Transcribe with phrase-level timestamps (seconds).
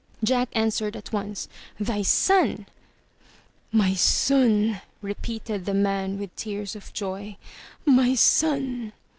[0.23, 1.47] Jack answered at once,
[1.79, 2.65] "Thy son!"
[3.71, 7.37] "My son!" repeated the man with tears of joy.
[7.85, 8.93] "My son!"